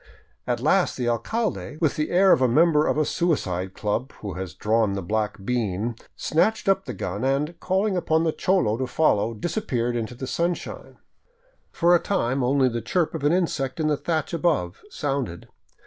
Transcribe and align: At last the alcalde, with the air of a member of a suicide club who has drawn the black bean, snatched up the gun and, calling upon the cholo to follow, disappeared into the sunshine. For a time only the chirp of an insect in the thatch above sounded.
At 0.47 0.59
last 0.61 0.97
the 0.97 1.07
alcalde, 1.07 1.77
with 1.79 1.95
the 1.95 2.09
air 2.09 2.31
of 2.31 2.41
a 2.41 2.47
member 2.47 2.87
of 2.87 2.97
a 2.97 3.05
suicide 3.05 3.75
club 3.75 4.11
who 4.13 4.33
has 4.33 4.55
drawn 4.55 4.93
the 4.93 5.03
black 5.03 5.45
bean, 5.45 5.93
snatched 6.15 6.67
up 6.67 6.85
the 6.85 6.93
gun 6.95 7.23
and, 7.23 7.59
calling 7.59 7.95
upon 7.95 8.23
the 8.23 8.31
cholo 8.31 8.77
to 8.79 8.87
follow, 8.87 9.35
disappeared 9.35 9.95
into 9.95 10.15
the 10.15 10.25
sunshine. 10.25 10.97
For 11.71 11.93
a 11.93 11.99
time 11.99 12.43
only 12.43 12.67
the 12.67 12.81
chirp 12.81 13.13
of 13.13 13.23
an 13.23 13.31
insect 13.31 13.79
in 13.79 13.89
the 13.89 13.95
thatch 13.95 14.33
above 14.33 14.81
sounded. 14.89 15.47